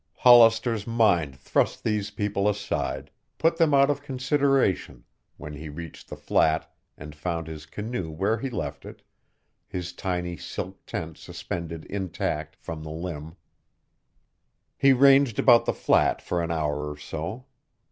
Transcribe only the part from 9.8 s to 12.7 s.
tiny silk tent suspended intact